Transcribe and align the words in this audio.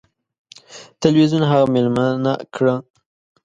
تلویزیون 1.01 1.43
هغه 1.51 1.65
میلمنه 1.73 2.33
کړه. 2.55 2.75